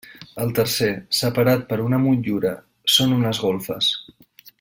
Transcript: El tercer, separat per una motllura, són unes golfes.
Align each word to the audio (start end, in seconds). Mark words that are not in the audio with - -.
El 0.43 0.53
tercer, 0.59 0.87
separat 1.17 1.67
per 1.73 1.79
una 1.83 1.99
motllura, 2.05 2.55
són 2.95 3.13
unes 3.19 3.43
golfes. 3.45 3.91